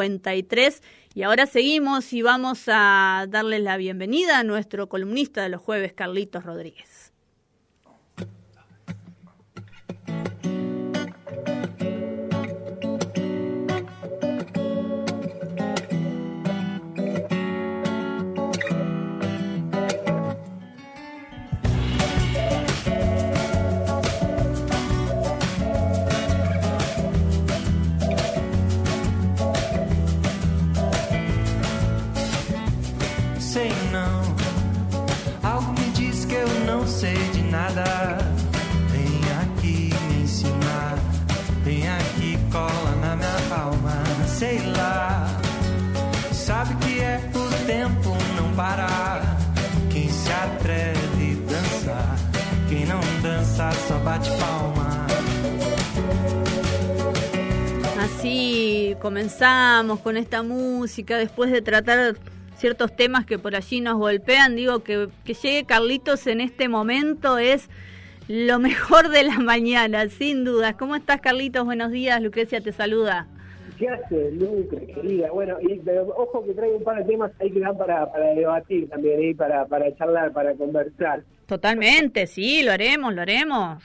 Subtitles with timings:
[0.00, 0.80] 53
[1.14, 5.92] y ahora seguimos y vamos a darles la bienvenida a nuestro columnista de los jueves,
[5.92, 7.07] Carlitos Rodríguez.
[57.98, 62.16] Así comenzamos con esta música, después de tratar
[62.56, 67.38] ciertos temas que por allí nos golpean, digo que, que llegue Carlitos en este momento
[67.38, 67.68] es
[68.28, 70.74] lo mejor de la mañana, sin dudas.
[70.74, 71.64] ¿Cómo estás, Carlitos?
[71.64, 73.26] Buenos días, Lucrecia te saluda.
[73.78, 75.30] ¿Qué hace, Lucre, querida?
[75.30, 75.80] Bueno, y,
[76.16, 79.34] ojo que traigo un par de temas ahí que dan para, para debatir también, ahí
[79.34, 81.22] para, para charlar, para conversar.
[81.46, 83.82] Totalmente, sí, lo haremos, lo haremos.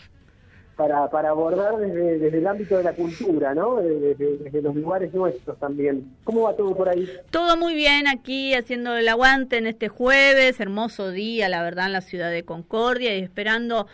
[0.75, 3.75] Para, para abordar desde, desde el ámbito de la cultura, ¿no?
[3.75, 6.15] Desde, desde, los lugares nuestros también.
[6.23, 7.07] ¿Cómo va todo por ahí?
[7.29, 11.93] Todo muy bien aquí, haciendo el aguante en este jueves, hermoso día, la verdad, en
[11.93, 13.85] la ciudad de Concordia y esperando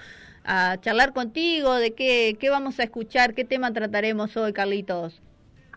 [0.45, 5.21] a charlar contigo de qué, qué vamos a escuchar, qué tema trataremos hoy, Carlitos.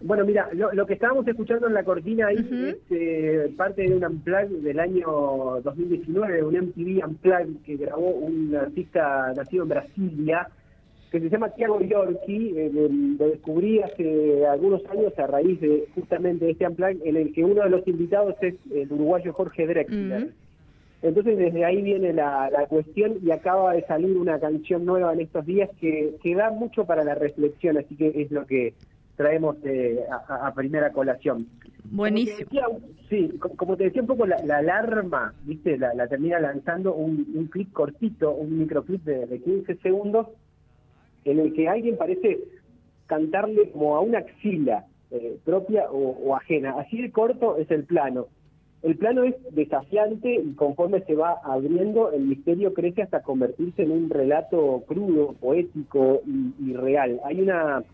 [0.04, 4.04] Bueno, mira, lo, que estábamos escuchando en la cortina ahí es eh, parte de un
[4.04, 5.06] Unplugged del año
[5.62, 10.48] 2019, un MTV Unplugged que grabó un artista nacido en Brasilia,
[11.12, 16.48] que se llama Thiago Yorki, eh, lo descubrí hace algunos años a raíz de justamente
[16.50, 20.32] este Unplugged en el que uno de los invitados es el uruguayo Jorge Drexler.
[21.02, 25.44] Entonces desde ahí viene la, cuestión y acaba de salir una canción nueva en estos
[25.44, 28.72] días que, que da mucho para la reflexión, así que es lo que
[29.16, 31.46] traemos eh, a, primera colación.
[31.90, 32.48] Buenísimo.
[33.10, 35.76] sí, como te decía un poco, la, alarma, ¿viste?
[35.76, 40.28] La, termina lanzando un, un, clip cortito, un microclip de, de 15 segundos,
[41.24, 42.40] en el que alguien parece
[43.06, 46.74] cantarle como a una axila eh, propia o, ajena.
[46.78, 48.28] Así de corto es el plano.
[48.82, 53.92] El plano es desafiante y conforme se va abriendo, el misterio crece hasta convertirse en
[53.92, 56.22] un relato crudo, poético
[56.58, 57.20] y real.
[57.24, 57.84] Hay una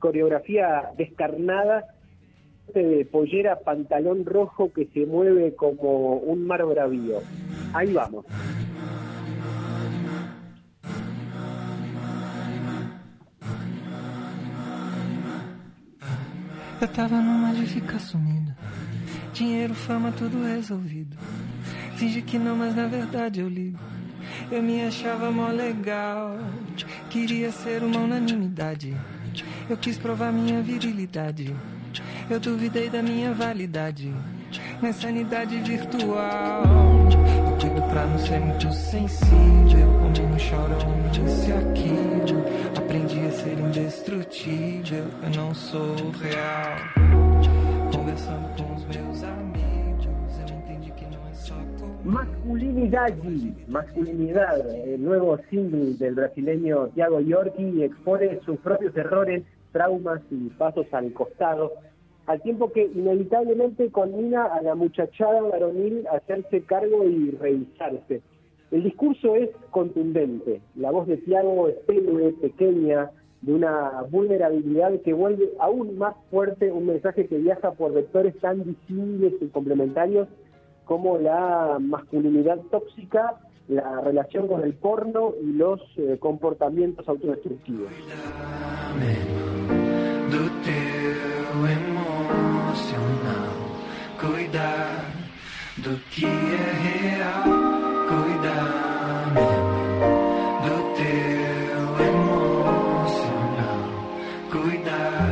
[0.00, 1.84] coreografía descarnada
[2.72, 7.18] de pollera, pantalón rojo que se mueve como un mar bravío.
[7.72, 8.24] Ahí vamos.
[16.80, 18.54] Eu tava numa de ficar sumido.
[19.32, 21.16] Dinheiro, fama, tudo resolvido.
[21.96, 23.78] Finge que não, mas na verdade eu ligo.
[24.50, 26.38] Eu me achava mó legal.
[27.10, 28.96] Queria ser uma unanimidade.
[29.68, 31.54] Eu quis provar minha virilidade.
[32.28, 34.12] Eu duvidei da minha validade.
[34.82, 36.62] Na sanidade virtual.
[37.94, 39.88] Pra não ser muito sensível.
[40.04, 42.42] Homem não chora, homem disse aquilo.
[42.76, 45.04] Aprendi a ser indestrutível.
[45.22, 46.76] Eu não sou real.
[47.94, 51.54] Conversando com os meus amigos, eu entendi que não é só
[52.02, 60.48] Masculinidade, masculinidad, el nuevo single del brasileño Thiago Yorki expone sus propios errores traumas y
[60.58, 61.72] pasos al costado,
[62.26, 68.22] al tiempo que inevitablemente conmina a la muchachada varonil a hacerse cargo y revisarse.
[68.70, 73.10] El discurso es contundente, la voz de Tiago es tenue, pequeña,
[73.42, 78.64] de una vulnerabilidad que vuelve aún más fuerte un mensaje que viaja por vectores tan
[78.64, 80.28] disímiles y complementarios
[80.86, 87.92] como la masculinidad tóxica, la relación con el porno y los eh, comportamientos autodestructivos.
[95.84, 97.44] Do que é real.
[98.08, 99.32] Cuidar
[100.64, 103.84] do teu emocional.
[104.50, 105.28] Cuidar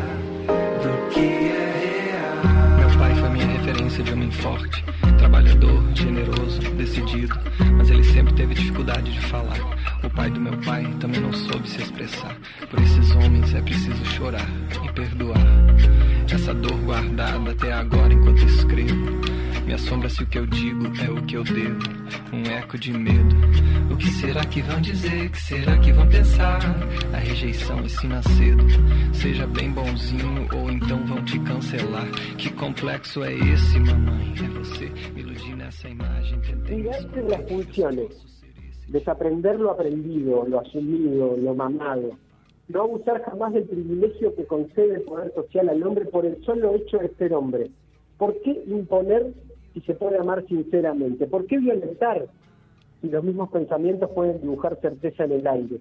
[0.83, 1.65] do que é
[2.13, 2.41] real.
[2.79, 4.85] Meu pai foi minha referência de homem forte,
[5.19, 7.39] trabalhador, generoso, decidido,
[7.79, 9.82] mas ele sempre teve dificuldade de falar.
[10.15, 12.37] Pai do meu pai também não soube se expressar.
[12.71, 14.47] Por esses homens é preciso chorar
[14.85, 15.39] e perdoar.
[16.31, 19.23] Essa dor guardada até agora enquanto escrevo.
[19.67, 21.81] Me assombra se o que eu digo é o que eu devo.
[22.33, 23.37] Um eco de medo.
[23.91, 25.27] O que será que vão dizer?
[25.27, 26.61] O que será que vão pensar?
[27.13, 28.67] A rejeição ensina cedo.
[29.15, 32.07] Seja bem bonzinho ou então vão te cancelar.
[32.37, 34.35] Que complexo é esse, mamãe?
[34.37, 36.39] É você me iludir nessa imagem.
[36.41, 36.83] Tentei.
[38.89, 42.11] Desaprender lo aprendido, lo asumido, lo mamado
[42.73, 46.75] no abusar jamás del privilegio que concede el poder social al hombre por el solo
[46.75, 47.71] hecho de ser hombre.
[48.19, 49.33] ¿Por qué imponer
[49.75, 51.27] si se puede amar sinceramente?
[51.27, 52.27] ¿Por qué violentar
[53.01, 55.79] si los mismos pensamientos pueden dibujar certeza en el aire?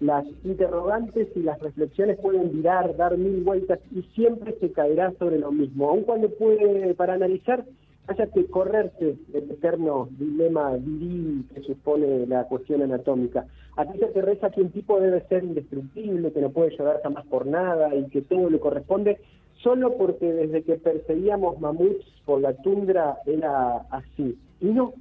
[0.00, 5.38] Las interrogantes y las reflexiones pueden virar, dar mil vueltas y siempre se caerá sobre
[5.38, 7.64] lo mismo, aun cuando puede, para analizar,
[8.08, 13.46] haya que correrse del eterno dilema viril que supone la cuestión anatómica.
[13.76, 17.46] Aquella que reza que un tipo debe ser indestructible, que no puede llorar jamás por
[17.46, 19.18] nada y que todo le corresponde,
[19.62, 24.38] solo porque desde que perseguíamos mamuts por la tundra era así.
[24.60, 24.94] Y no,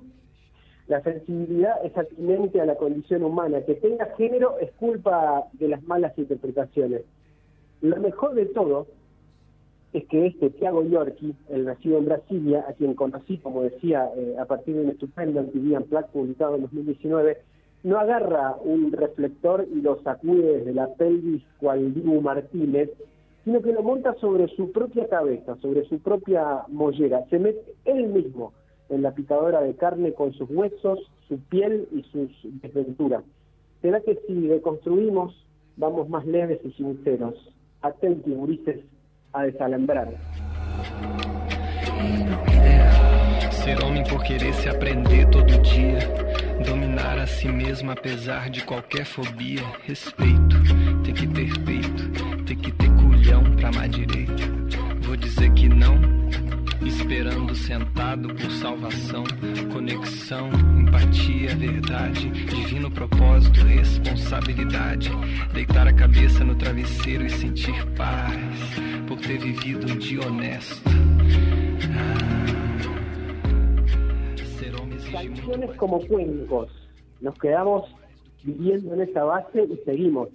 [0.88, 3.62] la sensibilidad es atinente a la condición humana.
[3.62, 7.04] Que tenga género es culpa de las malas interpretaciones.
[7.82, 8.88] Lo mejor de todo
[9.98, 14.36] es que este Tiago Yorki, el nacido en Brasilia, a quien conocí, como decía, eh,
[14.40, 17.38] a partir de un estupendo Antivian Plaque publicado en 2019,
[17.84, 22.92] no agarra un reflector y lo sacude desde la pelvis cual Dibu Martínez,
[23.44, 27.26] sino que lo monta sobre su propia cabeza, sobre su propia mollera.
[27.30, 28.54] Se mete él mismo
[28.90, 32.30] en la picadora de carne con sus huesos, su piel y sus
[32.62, 33.24] desventuras.
[33.82, 35.46] Será que si deconstruimos,
[35.78, 37.36] vamos más leves y sinceros.
[37.82, 38.82] Atenti, Ulises,
[39.34, 40.08] a desalambrar.
[43.52, 46.00] Ser homem por querer se aprender todo dia.
[46.66, 49.62] Dominar a si mesmo apesar de qualquer fobia.
[49.86, 50.58] Respeito,
[51.04, 54.58] tem que ter peito, tem que ter culhão pra amar direito.
[55.02, 56.00] Vou dizer que não,
[56.86, 59.24] esperando sentado por salvação,
[59.72, 65.12] conexão, empatia, verdade, divino propósito, responsabilidade,
[65.54, 70.90] deitar a cabeça no travesseiro e sentir paz por ter vivido um dia honesto.
[71.96, 72.34] Ah,
[75.12, 76.70] Canciones como cuencos,
[77.22, 77.90] nos quedamos
[78.44, 80.30] viviendo en esa base y seguimos.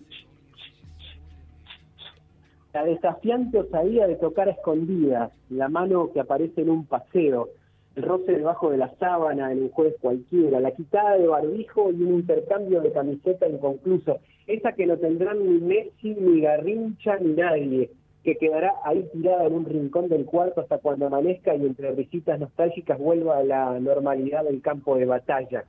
[2.73, 7.51] La desafiante osadía de tocar a escondidas, la mano que aparece en un paseo,
[7.95, 12.03] el roce debajo de la sábana en un jueves cualquiera, la quitada de barbijo y
[12.03, 17.91] un intercambio de camiseta inconcluso, esa que no tendrán ni Messi, ni Garrincha, ni nadie,
[18.23, 22.39] que quedará ahí tirada en un rincón del cuarto hasta cuando amanezca y entre risitas
[22.39, 25.65] nostálgicas vuelva a la normalidad del campo de batalla.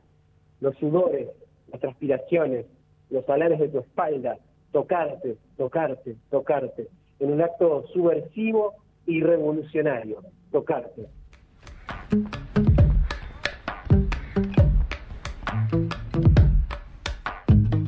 [0.60, 1.30] Los sudores,
[1.72, 2.66] las transpiraciones,
[3.10, 4.38] los salares de tu espalda,
[4.72, 6.88] tocarte, tocarte, tocarte,
[7.20, 8.74] en un acto subversivo
[9.06, 10.22] y revolucionario,
[10.52, 11.08] tocarte.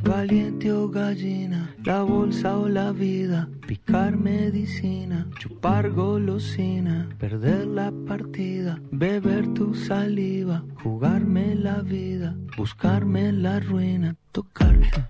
[0.03, 8.79] Valiente o gallina, la bolsa o la vida, picar medicina, chupar golosina, perder la partida,
[8.91, 15.05] beber tu saliva, jugarme la vida, buscarme la ruina, tocarte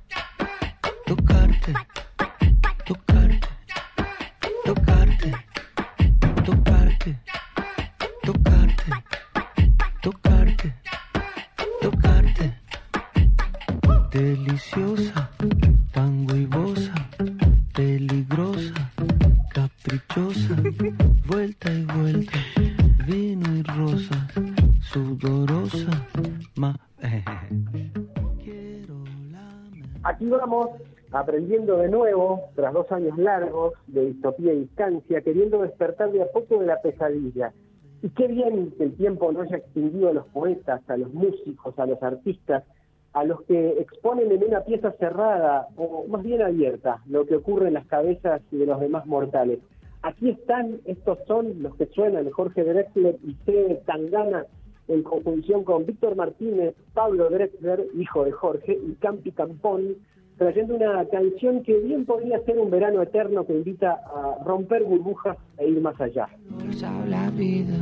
[1.05, 1.73] tocarte,
[2.85, 3.49] tocarte,
[4.65, 5.31] tocarte,
[6.43, 7.19] tocarte,
[8.23, 8.91] tocarte,
[10.01, 10.73] tocarte,
[11.81, 12.64] tocarte.
[14.15, 15.29] Deliciosa,
[15.91, 16.93] tan huevosa,
[17.75, 18.89] peligrosa,
[19.53, 20.55] caprichosa,
[21.27, 22.39] vuelta y vuelta,
[23.05, 24.25] vino y rosa,
[24.79, 26.07] sudorosa,
[26.55, 26.79] ma.
[30.03, 30.69] Aquí vamos
[31.11, 36.27] aprendiendo de nuevo, tras dos años largos de distopía y distancia, queriendo despertar de a
[36.27, 37.51] poco de la pesadilla.
[38.01, 41.77] Y qué bien que el tiempo no haya extinguido a los poetas, a los músicos,
[41.77, 42.63] a los artistas,
[43.15, 47.69] a los que exponen en una pieza cerrada o más bien abierta lo que ocurre
[47.69, 49.59] en las cabezas de los demás mortales.
[50.03, 53.81] Aquí están, estos son los que suenan Jorge Drexler y C.
[53.85, 54.45] Tangana
[54.89, 59.95] en conjunción con Víctor Martínez, Pablo Drexler, hijo de Jorge, y Campi Campón,
[60.37, 65.37] trayendo una canción que bien podría ser un verano eterno que invita a romper burbujas
[65.57, 66.27] e ir más allá.
[67.07, 67.77] la vida,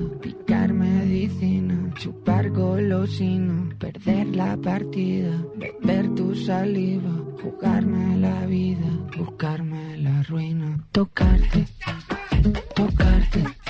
[2.03, 11.65] chupar golosina, perder la partida, beber tu saliva, jugarme la vida, buscarme la ruina, tocarte,
[11.79, 13.62] tocarte, tocarte,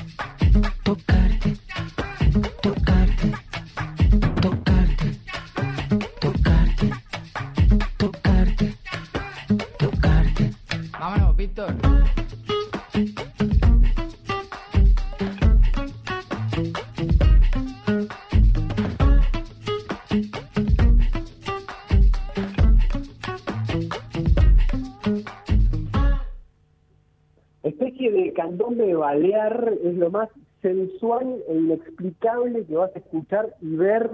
[29.03, 30.29] balear es lo más
[30.61, 34.09] sensual e inexplicable que vas a escuchar y ver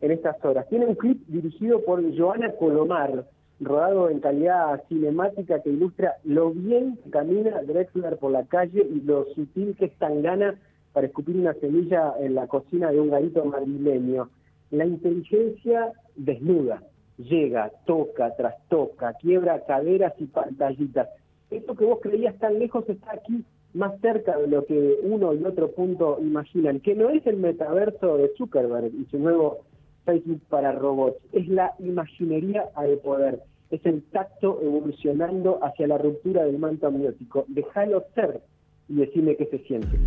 [0.00, 0.68] en estas horas.
[0.68, 3.24] Tiene un clip dirigido por Joana Colomar,
[3.58, 9.00] rodado en calidad cinemática que ilustra lo bien que camina Drexler por la calle y
[9.00, 10.54] lo sutil que es tan gana
[10.92, 14.30] para escupir una semilla en la cocina de un garito madrileño.
[14.70, 16.80] La inteligencia desnuda,
[17.16, 21.08] llega, toca, trastoca, quiebra caderas y pantallitas.
[21.50, 23.44] Esto que vos creías tan lejos está aquí
[23.74, 28.16] más cerca de lo que uno y otro punto imaginan, que no es el metaverso
[28.16, 29.58] de Zuckerberg y su nuevo
[30.04, 36.44] Facebook para robots, es la imaginería al poder, es el tacto evolucionando hacia la ruptura
[36.44, 37.44] del manto amniótico.
[37.48, 38.40] Déjalo ser
[38.88, 39.98] y decime qué se siente.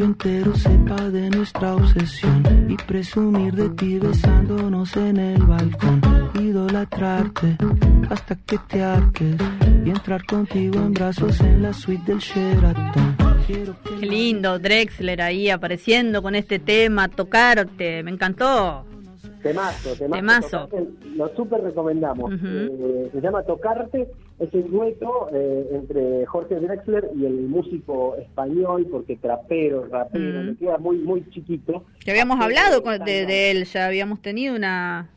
[0.00, 6.00] Barrio entero sepa de nuestra obsesión y presumir de ti besándonos en el balcón.
[6.40, 7.56] Idolatrarte
[8.08, 9.36] hasta que te arques
[9.84, 13.16] y entrar contigo en brazos en la suite del Sheraton.
[13.46, 18.86] Qué lindo, Drexler ahí apareciendo con este tema, tocarte, me encantó.
[19.42, 20.16] Temazo, temazo.
[20.16, 20.58] Temazo.
[20.68, 22.32] Tocarte, lo súper recomendamos.
[22.32, 22.46] Ujú.
[22.46, 24.08] Eh, se llama Tocarte,
[24.40, 30.46] es un dueto eh, entre Jorge Drexler y el músico español, porque trapero, rapero, Mm.
[30.46, 31.84] me queda muy, muy chiquito.
[32.04, 35.10] Que habíamos hablado con- de, él, ya habíamos tenido una...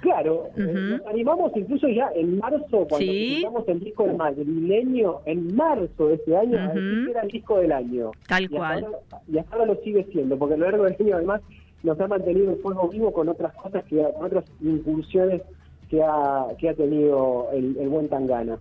[0.00, 3.40] Claro, eh, nos animamos incluso ya en marzo, cuando Sí.
[3.42, 7.28] presentamos el disco del madrileño, en marzo de este año, a decir que era el
[7.28, 8.10] disco del año.
[8.26, 8.84] Tal Y hasta cual.
[8.84, 8.98] ahora-
[9.30, 11.42] y hasta ahora lo sigue siendo, porque a lo largo del año además
[11.82, 15.42] nos ha mantenido el fuego vivo con otras cosas, que con otras incursiones
[15.90, 18.58] que ha, que ha tenido el, el buen Tangana.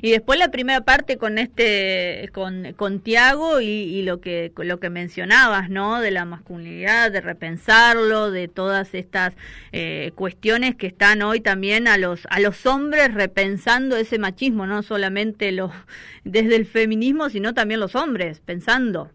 [0.00, 4.78] Y después la primera parte con este, con, con Tiago y, y lo que lo
[4.78, 6.00] que mencionabas, ¿no?
[6.00, 9.34] De la masculinidad, de repensarlo, de todas estas
[9.72, 14.84] eh, cuestiones que están hoy también a los a los hombres repensando ese machismo, no
[14.84, 15.72] solamente los
[16.24, 19.10] desde el feminismo, sino también los hombres pensando.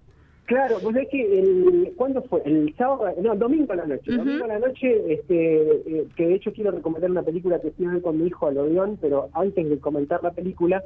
[0.50, 2.41] Claro, pues es que el, ¿cuándo fue?
[2.44, 4.12] El sábado, no, domingo a la noche.
[4.12, 7.86] Domingo a la noche, este, eh, que de hecho quiero recomendar una película que fui
[7.86, 10.84] a ver con mi hijo al Odeón, pero antes de comentar la película,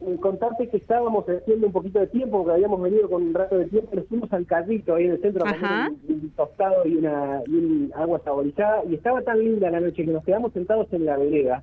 [0.00, 3.56] eh, contarte que estábamos haciendo un poquito de tiempo, porque habíamos venido con un rato
[3.56, 6.96] de tiempo, nos fuimos al carrito ahí en el centro a un, un tostado y
[6.96, 10.92] una y un agua saborizada, y estaba tan linda la noche que nos quedamos sentados
[10.92, 11.62] en la vereda.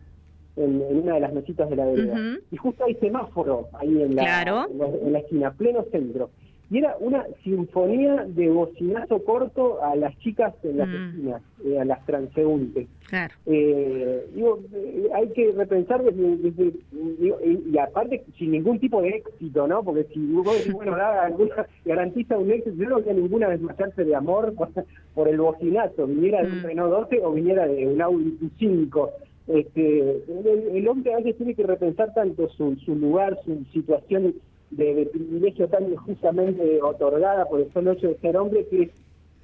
[0.57, 2.17] En, en una de las mesitas de la vereda.
[2.49, 4.65] Y justo hay semáforo ahí en la, Claro.
[4.71, 6.29] en la, en la esquina, pleno centro.
[6.71, 10.93] Y era una sinfonía de bocinazo corto a las chicas en las Mm.
[11.09, 12.87] esquinas, eh, a las transeúntes.
[13.07, 13.33] Claro.
[13.45, 16.73] Eh, digo, eh, hay que repensar desde, desde-
[17.19, 19.83] digo, y, y aparte sin ningún tipo de éxito, ¿no?
[19.83, 24.15] Porque si vos decís, bueno, alguna, garantiza un éxito, yo no había ninguna desmayarse de
[24.15, 24.69] amor por,
[25.13, 26.65] por el bocinazo, viniera de un Mm.
[26.65, 29.09] Renault 12 o viniera de un Audi Q5.
[29.47, 34.33] Este, el, el hombre a veces tiene que repensar tanto su, su lugar, su situación
[34.71, 38.91] de, de privilegio tan injustamente otorgada por el solo hecho de ser hombre que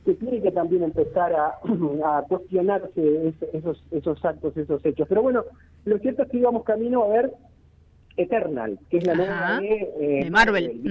[0.03, 1.59] que tiene que también empezar a,
[2.05, 5.07] a cuestionarse es- esos esos actos, esos hechos.
[5.07, 5.43] Pero bueno,
[5.85, 7.31] lo cierto es que íbamos camino a ver
[8.17, 10.81] Eternal, que es la nueva de, eh, de Marvel.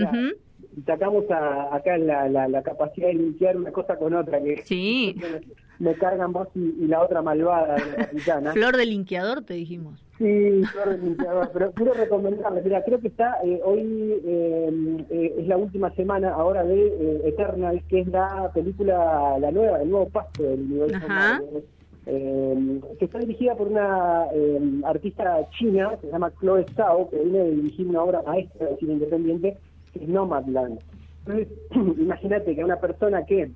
[0.87, 5.17] Sacamos a- acá la, la, la capacidad de limpiar una cosa con otra, que Sí.
[5.81, 8.53] me cargan vos y, y la otra malvada de la capitana.
[8.53, 10.01] Flor de linkeador te dijimos.
[10.19, 15.35] Sí, flor de limpiador, pero quiero recomendarles, mira, creo que está, eh, hoy eh, eh,
[15.39, 19.91] es la última semana ahora de eh, Eternal, que es la película, la nueva, el
[19.91, 21.63] nuevo paso del universo
[22.07, 27.19] eh, que está dirigida por una eh, artista china, que se llama Chloe Zhao, que
[27.19, 29.59] viene de dirigir una obra maestra de cine independiente,
[29.93, 30.81] que es Nomadland.
[31.27, 31.49] Entonces,
[31.99, 33.51] imagínate que una persona que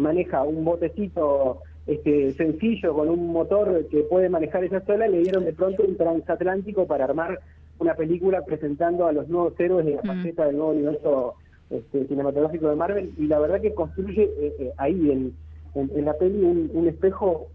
[0.00, 5.44] maneja un botecito este, sencillo con un motor que puede manejar esa sola, le dieron
[5.44, 7.40] de pronto un transatlántico para armar
[7.78, 10.06] una película presentando a los nuevos héroes de la Mm.
[10.06, 11.34] faceta del nuevo universo
[11.70, 15.36] este, cinematográfico de Marvel y la verdad que construye eh, eh, ahí en,
[15.74, 17.46] en, en la peli un, un espejo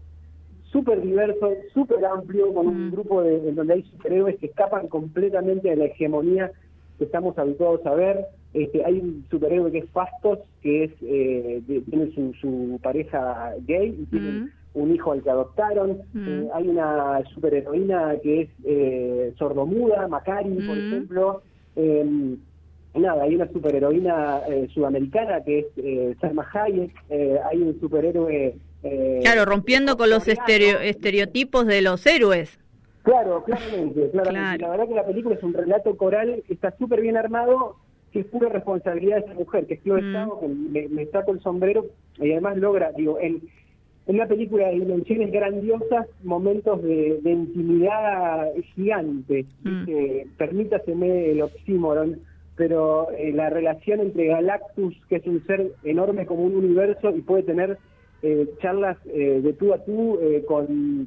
[0.64, 2.92] súper diverso, súper amplio, con un Mm.
[2.92, 6.50] grupo de, en donde hay superhéroes que escapan completamente de la hegemonía
[6.98, 8.26] que estamos habituados a ver.
[8.56, 13.52] Este, hay un superhéroe que es Fastos, que es eh, de- tiene su, su pareja
[13.66, 14.48] gay y tiene Mm.
[14.74, 15.98] un hijo al que adoptaron.
[16.14, 16.28] Mm.
[16.28, 20.86] Eh, hay una superheroína que es eh, sordomuda, Macari, por Mm.
[20.88, 21.42] ejemplo.
[21.76, 22.36] Eh,
[22.94, 26.92] nada, hay una superheroína eh, sudamericana que es eh, Salma Hayek.
[27.10, 28.56] Eh, hay un superhéroe...
[28.82, 32.58] eh, Claro, rompiendo con los estereo- estereotipos de los héroes.
[33.02, 34.58] Claro, claramente, claramente.
[34.58, 34.58] Claro.
[34.62, 37.76] La verdad que la película es un relato coral que está súper bien armado,
[38.16, 40.40] que es pura responsabilidad de esa mujer, que es Chloe Mm.
[40.40, 41.84] que me, me saco el sombrero
[42.18, 43.42] y además logra, digo, en,
[44.06, 49.44] en una película de dimensiones grandiosas, momentos de, de intimidad gigante.
[49.64, 49.84] Mm.
[49.84, 50.26] ¿viste?
[50.38, 52.20] Permítaseme el oxímoron,
[52.56, 57.20] pero eh, la relación entre Galactus, que es un ser enorme como un universo y
[57.20, 57.76] puede tener
[58.22, 61.06] eh, charlas eh, de tú a tú eh, con,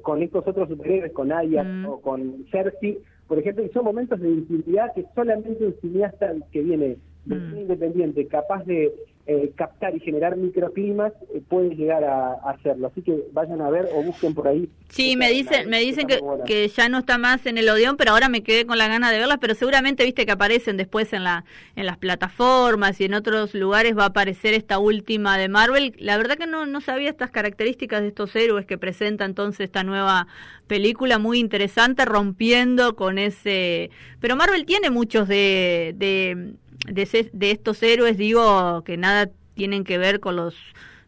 [0.00, 1.84] con estos otros superhéroes, con Aya Mm.
[1.86, 2.96] o con Cersei,
[3.30, 6.96] por ejemplo, y son momentos de intimidad que solamente un cineasta que viene
[7.26, 7.48] de Mm.
[7.50, 8.92] cine independiente, capaz de
[9.32, 12.88] eh, captar y generar microclimas, eh, puede llegar a, a hacerlo.
[12.88, 14.68] Así que vayan a ver o busquen por ahí.
[14.88, 16.08] Sí, me en dicen, me dicen
[16.44, 19.12] que ya no está más en el Odeón, pero ahora me quedé con la gana
[19.12, 21.44] de verlas, pero seguramente viste que aparecen después en la
[21.76, 25.94] en las plataformas y en otros lugares va a aparecer esta última de Marvel.
[25.98, 29.84] La verdad que no, no sabía estas características de estos héroes que presenta entonces esta
[29.84, 30.26] nueva
[30.66, 33.90] película muy interesante, rompiendo con ese...
[34.20, 36.54] Pero Marvel tiene muchos de, de,
[36.86, 40.56] de, ese- de estos héroes, digo, que nada tienen que ver con los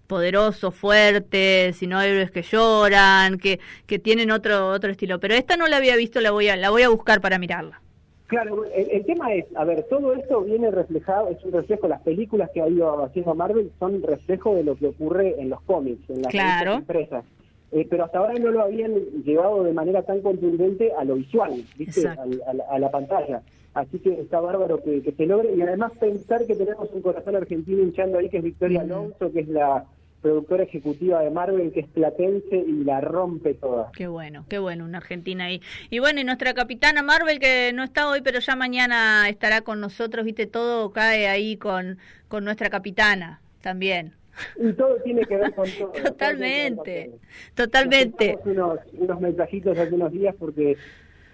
[0.07, 5.19] poderosos, fuertes, sino héroes que lloran, que, que tienen otro otro estilo.
[5.21, 7.81] Pero esta no la había visto, la voy a la voy a buscar para mirarla.
[8.27, 12.01] Claro, el, el tema es, a ver, todo esto viene reflejado, es un reflejo, las
[12.01, 16.09] películas que ha ido haciendo Marvel son reflejo de lo que ocurre en los cómics,
[16.09, 16.77] en las Claro.
[16.77, 17.25] revistas impresas.
[17.73, 21.63] Eh, pero hasta ahora no lo habían llevado de manera tan contundente a lo visual,
[21.77, 22.07] ¿viste?
[22.09, 22.25] A,
[22.75, 23.43] a la pantalla.
[23.75, 27.37] Así que está bárbaro que, que se logre y además pensar que tenemos un corazón
[27.37, 28.83] argentino hinchando ahí, que es Victoria Mm.
[28.83, 29.87] Alonso, que es la
[30.21, 33.91] productora ejecutiva de Marvel, que es platense y la rompe toda.
[33.93, 35.61] Qué bueno, qué bueno, una Argentina ahí.
[35.91, 39.81] Y bueno, y nuestra capitana Marvel, que no está hoy, pero ya mañana estará con
[39.81, 41.99] nosotros, viste, todo cae ahí con,
[42.29, 44.13] con nuestra capitana también.
[44.57, 45.93] Y todo tiene que ver con todo.
[45.93, 47.11] con Totalmente,
[47.55, 48.39] totalmente.
[48.45, 50.77] Nos unos, unos mensajitos hace unos días porque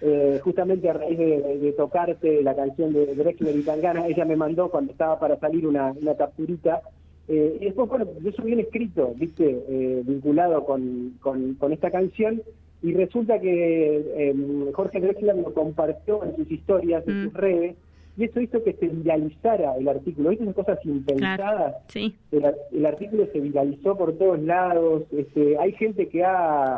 [0.01, 4.35] eh, justamente a raíz de, de tocarte la canción de Drexler y Tangana, ella me
[4.35, 6.81] mandó cuando estaba para salir una, una capturita.
[7.27, 11.91] eh, y después, bueno, yo subí un escrito, viste, eh, vinculado con, con, con esta
[11.91, 12.41] canción.
[12.81, 14.35] Y resulta que eh,
[14.73, 17.23] Jorge Drexler lo compartió en sus historias, en Mm.
[17.25, 17.75] sus redes,
[18.17, 20.29] y eso hizo que se viralizara el artículo.
[20.29, 21.37] ¿Viste esas cosas impensadas?
[21.39, 22.15] Claro, sí.
[22.31, 25.03] el, ar- el artículo se viralizó por todos lados.
[25.11, 26.77] Este, hay gente que ha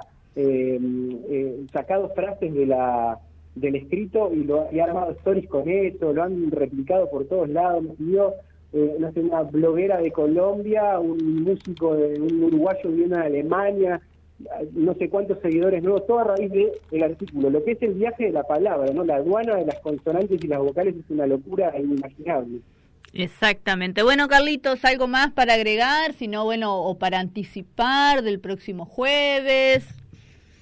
[1.74, 3.20] sacado frases de la
[3.56, 7.50] del escrito y lo y ha armado stories con eso, lo han replicado por todos
[7.50, 7.84] lados.
[7.84, 8.34] Me pidió
[8.74, 14.02] eh, no sé, una bloguera de Colombia, un músico, de, un uruguayo viviendo en Alemania,
[14.74, 17.50] no sé cuántos seguidores nuevos, todo a raíz del el artículo.
[17.50, 20.48] Lo que es el viaje de la palabra, no la aduana de las consonantes y
[20.48, 22.62] las vocales es una locura inimaginable.
[23.13, 24.04] Exactamente.
[24.04, 26.13] Bueno, Carlitos, ¿algo más para agregar?
[26.13, 30.01] Si no, bueno, o para anticipar del próximo jueves.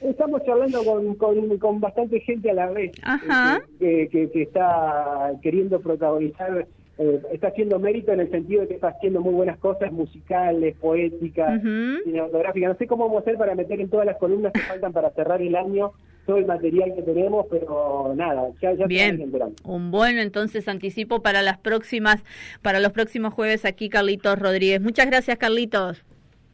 [0.01, 3.62] Estamos charlando con, con, con bastante gente a la vez Ajá.
[3.79, 6.65] eh, que, que- que está queriendo protagonizar,
[6.97, 10.75] eh, está haciendo mérito en el sentido de que está haciendo muy buenas cosas musicales,
[10.77, 12.03] poéticas, Ujú.
[12.05, 12.69] cinematográficas.
[12.71, 15.09] No sé cómo vamos a hacer para meter en todas las columnas que faltan para
[15.12, 15.91] cerrar el año
[16.25, 19.31] todo el material que tenemos, pero nada, ya, ya Bien,
[19.63, 22.23] un bueno entonces anticipo para las próximas,
[22.62, 24.79] para los próximos jueves aquí, Carlitos Rodríguez.
[24.79, 26.05] Muchas gracias, Carlitos.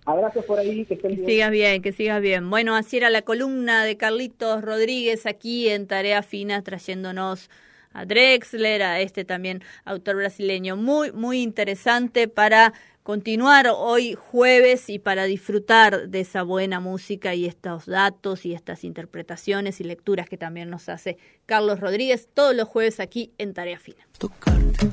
[0.05, 1.25] Abrazos por ahí, que estén bien.
[1.25, 2.49] Que sigas bien, que sigas bien.
[2.49, 7.49] Bueno, así era la columna de Carlitos Rodríguez aquí en Tareas Fina trayéndonos
[7.91, 10.75] a Drexler, a este también autor brasileño.
[10.75, 17.45] Muy, muy interesante para continuar hoy jueves y para disfrutar de esa buena música y
[17.45, 22.67] estos datos y estas interpretaciones y lecturas que también nos hace Carlos Rodríguez todos los
[22.67, 24.07] jueves aquí en Tarea Fina.
[24.17, 24.89] Tocarte,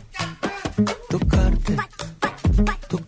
[1.08, 1.76] tocarte,
[2.88, 3.01] tocarte.